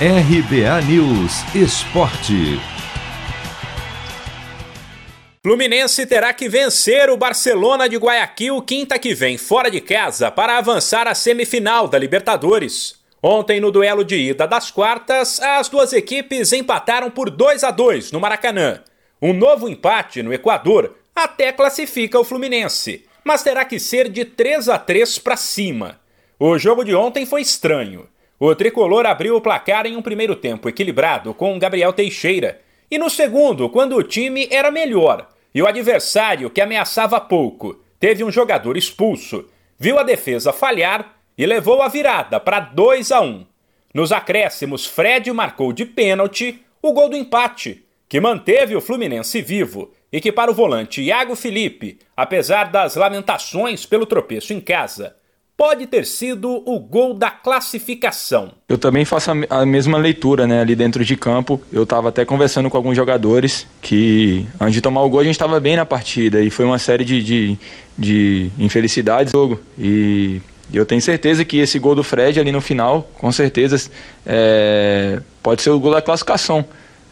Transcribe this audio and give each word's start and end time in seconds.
RBA 0.00 0.80
News 0.88 1.44
Esporte. 1.54 2.60
Fluminense 5.40 6.04
terá 6.04 6.34
que 6.34 6.48
vencer 6.48 7.08
o 7.08 7.16
Barcelona 7.16 7.88
de 7.88 7.96
Guayaquil 7.96 8.60
quinta 8.62 8.98
que 8.98 9.14
vem, 9.14 9.38
fora 9.38 9.70
de 9.70 9.80
casa, 9.80 10.32
para 10.32 10.58
avançar 10.58 11.06
à 11.06 11.14
semifinal 11.14 11.86
da 11.86 11.96
Libertadores. 11.96 12.96
Ontem, 13.22 13.60
no 13.60 13.70
duelo 13.70 14.04
de 14.04 14.16
ida 14.16 14.48
das 14.48 14.68
quartas, 14.68 15.40
as 15.40 15.68
duas 15.68 15.92
equipes 15.92 16.52
empataram 16.52 17.08
por 17.08 17.30
2 17.30 17.62
a 17.62 17.70
2 17.70 18.10
no 18.10 18.18
Maracanã. 18.18 18.82
Um 19.22 19.32
novo 19.32 19.68
empate 19.68 20.24
no 20.24 20.34
Equador 20.34 20.96
até 21.14 21.52
classifica 21.52 22.18
o 22.18 22.24
Fluminense, 22.24 23.06
mas 23.22 23.44
terá 23.44 23.64
que 23.64 23.78
ser 23.78 24.08
de 24.08 24.24
3 24.24 24.70
a 24.70 24.76
3 24.76 25.20
para 25.20 25.36
cima. 25.36 26.00
O 26.36 26.58
jogo 26.58 26.82
de 26.82 26.96
ontem 26.96 27.24
foi 27.24 27.42
estranho. 27.42 28.08
O 28.46 28.54
tricolor 28.54 29.06
abriu 29.06 29.36
o 29.36 29.40
placar 29.40 29.86
em 29.86 29.96
um 29.96 30.02
primeiro 30.02 30.36
tempo 30.36 30.68
equilibrado 30.68 31.32
com 31.32 31.58
Gabriel 31.58 31.94
Teixeira, 31.94 32.60
e 32.90 32.98
no 32.98 33.08
segundo, 33.08 33.70
quando 33.70 33.96
o 33.96 34.02
time 34.02 34.46
era 34.50 34.70
melhor 34.70 35.30
e 35.54 35.62
o 35.62 35.66
adversário, 35.66 36.50
que 36.50 36.60
ameaçava 36.60 37.18
pouco, 37.18 37.80
teve 37.98 38.22
um 38.22 38.30
jogador 38.30 38.76
expulso, 38.76 39.48
viu 39.78 39.98
a 39.98 40.02
defesa 40.02 40.52
falhar 40.52 41.16
e 41.38 41.46
levou 41.46 41.80
a 41.80 41.88
virada 41.88 42.38
para 42.38 42.60
2 42.60 43.12
a 43.12 43.22
1. 43.22 43.46
Nos 43.94 44.12
acréscimos, 44.12 44.84
Fred 44.84 45.32
marcou 45.32 45.72
de 45.72 45.86
pênalti 45.86 46.62
o 46.82 46.92
gol 46.92 47.08
do 47.08 47.16
empate, 47.16 47.82
que 48.06 48.20
manteve 48.20 48.76
o 48.76 48.80
Fluminense 48.82 49.40
vivo 49.40 49.90
e 50.12 50.20
que 50.20 50.30
para 50.30 50.50
o 50.50 50.54
volante 50.54 51.00
Iago 51.00 51.34
Felipe, 51.34 51.98
apesar 52.14 52.64
das 52.64 52.94
lamentações 52.94 53.86
pelo 53.86 54.04
tropeço 54.04 54.52
em 54.52 54.60
casa, 54.60 55.16
pode 55.56 55.86
ter 55.86 56.04
sido 56.04 56.50
o 56.50 56.78
gol 56.80 57.14
da 57.14 57.30
classificação. 57.30 58.52
Eu 58.68 58.76
também 58.76 59.04
faço 59.04 59.30
a 59.48 59.64
mesma 59.64 59.98
leitura, 59.98 60.46
né, 60.46 60.60
ali 60.60 60.74
dentro 60.74 61.04
de 61.04 61.16
campo. 61.16 61.60
Eu 61.72 61.84
estava 61.84 62.08
até 62.08 62.24
conversando 62.24 62.68
com 62.68 62.76
alguns 62.76 62.96
jogadores 62.96 63.66
que 63.80 64.46
antes 64.60 64.74
de 64.74 64.80
tomar 64.80 65.02
o 65.02 65.08
gol 65.08 65.20
a 65.20 65.24
gente 65.24 65.34
estava 65.34 65.60
bem 65.60 65.76
na 65.76 65.86
partida 65.86 66.40
e 66.40 66.50
foi 66.50 66.64
uma 66.64 66.78
série 66.78 67.04
de, 67.04 67.22
de, 67.22 67.58
de 67.96 68.50
infelicidades 68.58 69.32
jogo 69.32 69.60
e 69.78 70.40
eu 70.72 70.84
tenho 70.84 71.00
certeza 71.00 71.44
que 71.44 71.58
esse 71.58 71.78
gol 71.78 71.94
do 71.94 72.02
Fred 72.02 72.40
ali 72.40 72.50
no 72.50 72.60
final, 72.60 73.08
com 73.18 73.30
certeza, 73.30 73.90
é, 74.26 75.20
pode 75.42 75.62
ser 75.62 75.70
o 75.70 75.78
gol 75.78 75.92
da 75.92 76.02
classificação. 76.02 76.64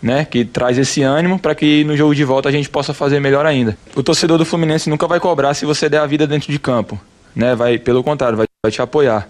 Né, 0.03 0.25
que 0.25 0.45
traz 0.45 0.77
esse 0.79 1.01
ânimo 1.01 1.39
para 1.39 1.55
que 1.55 1.85
no 1.85 1.97
jogo 1.97 2.13
de 2.13 2.25
volta 2.25 2.49
a 2.49 2.51
gente 2.51 2.69
possa 2.69 2.93
fazer 2.93 3.21
melhor 3.21 3.47
ainda. 3.47 3.79
O 3.95 4.03
torcedor 4.03 4.37
do 4.37 4.45
Fluminense 4.45 4.91
nunca 4.91 5.07
vai 5.07 5.21
cobrar 5.21 5.55
se 5.55 5.65
você 5.65 5.89
der 5.89 5.99
a 5.99 6.07
vida 6.07 6.27
dentro 6.27 6.51
de 6.51 6.59
campo 6.59 6.99
né? 7.35 7.55
Vai, 7.55 7.79
pelo 7.79 8.03
contrário, 8.03 8.37
vai, 8.37 8.47
vai 8.65 8.73
te 8.73 8.83
apoiar. 8.83 9.29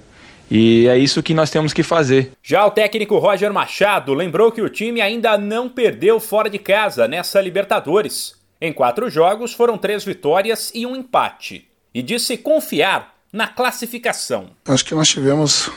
E 0.50 0.86
é 0.86 0.98
isso 0.98 1.22
que 1.22 1.33
nós 1.33 1.50
temos 1.50 1.72
que 1.72 1.83
fazer. 1.83 2.33
Já 2.42 2.67
o 2.67 2.70
técnico 2.70 3.17
Roger 3.17 3.53
Machado 3.53 4.12
lembrou 4.12 4.53
que 4.53 4.61
o 4.61 4.69
time 4.69 5.00
ainda 5.00 5.39
não 5.39 5.69
perdeu 5.69 6.20
fora 6.20 6.50
de 6.50 6.58
casa 6.58 7.08
nessa 7.08 7.41
Libertadores. 7.41 8.34
Em 8.61 8.73
quatro 8.73 9.08
jogos 9.08 9.53
foram 9.55 9.78
três 9.78 10.05
vitórias 10.05 10.70
e 10.75 10.86
um 10.86 10.95
empate. 10.95 11.67
E 11.95 12.03
disse 12.03 12.36
confiar 12.36 13.14
na 13.33 13.48
classificação. 13.48 14.50
Acho 14.67 14.84
que 14.84 14.95
nós 14.95 15.08
tivemos 15.08 15.70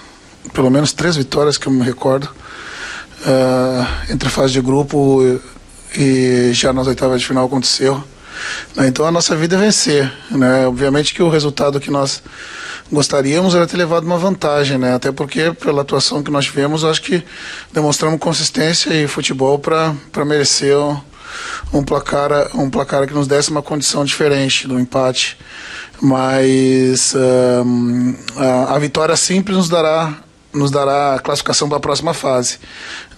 pelo 0.53 0.69
menos 0.69 0.91
três 0.91 1.15
vitórias 1.15 1.57
que 1.57 1.67
eu 1.67 1.71
me 1.71 1.83
recordo 1.83 2.25
uh, 2.25 4.11
entre 4.11 4.29
fase 4.29 4.53
de 4.53 4.61
grupo 4.61 5.21
e 5.97 6.51
já 6.53 6.73
nas 6.73 6.87
oitavas 6.87 7.21
de 7.21 7.27
final 7.27 7.45
aconteceu. 7.45 8.03
Né? 8.75 8.87
Então 8.87 9.05
a 9.05 9.11
nossa 9.11 9.35
vida 9.35 9.55
é 9.55 9.59
vencer. 9.59 10.11
Né? 10.31 10.67
Obviamente 10.67 11.13
que 11.13 11.23
o 11.23 11.29
resultado 11.29 11.79
que 11.79 11.89
nós 11.91 12.21
gostaríamos 12.91 13.55
era 13.55 13.65
ter 13.65 13.77
levado 13.77 14.05
uma 14.05 14.17
vantagem, 14.17 14.77
né? 14.77 14.93
até 14.93 15.11
porque 15.11 15.51
pela 15.53 15.81
atuação 15.81 16.21
que 16.21 16.31
nós 16.31 16.45
tivemos, 16.45 16.83
acho 16.83 17.01
que 17.01 17.23
demonstramos 17.73 18.19
consistência 18.19 18.93
e 18.93 19.07
futebol 19.07 19.59
para 19.59 19.93
merecer 20.25 20.77
um, 20.77 20.99
um, 21.73 21.83
placar, 21.83 22.49
um 22.55 22.69
placar 22.69 23.07
que 23.07 23.13
nos 23.13 23.27
desse 23.27 23.49
uma 23.49 23.61
condição 23.61 24.05
diferente 24.05 24.67
do 24.67 24.79
empate. 24.79 25.37
Mas 26.01 27.15
a, 28.37 28.75
a 28.75 28.79
vitória 28.79 29.15
simples 29.15 29.55
nos 29.55 29.69
dará 29.69 30.24
nos 30.55 30.71
dará 30.71 31.15
a 31.15 31.19
classificação 31.19 31.67
para 31.67 31.77
a 31.77 31.81
próxima 31.81 32.13
fase. 32.13 32.59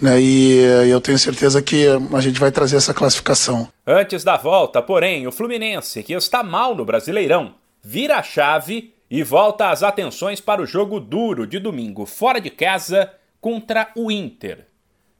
Né? 0.00 0.20
E, 0.20 0.60
e 0.86 0.90
eu 0.90 1.00
tenho 1.00 1.18
certeza 1.18 1.62
que 1.62 1.86
a 2.12 2.20
gente 2.20 2.38
vai 2.38 2.50
trazer 2.50 2.76
essa 2.76 2.92
classificação. 2.92 3.68
Antes 3.86 4.24
da 4.24 4.36
volta, 4.36 4.82
porém, 4.82 5.26
o 5.26 5.32
Fluminense, 5.32 6.02
que 6.02 6.12
está 6.12 6.42
mal 6.42 6.74
no 6.74 6.84
Brasileirão, 6.84 7.54
vira 7.82 8.16
a 8.16 8.22
chave 8.22 8.94
e 9.10 9.22
volta 9.22 9.70
as 9.70 9.82
atenções 9.82 10.40
para 10.40 10.60
o 10.60 10.66
jogo 10.66 11.00
duro 11.00 11.46
de 11.46 11.58
domingo 11.58 12.04
fora 12.04 12.40
de 12.40 12.50
casa 12.50 13.10
contra 13.40 13.90
o 13.94 14.10
Inter. 14.10 14.66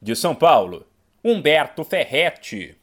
De 0.01 0.15
São 0.15 0.35
Paulo, 0.35 0.87
Humberto 1.25 1.85
Ferretti. 1.85 2.78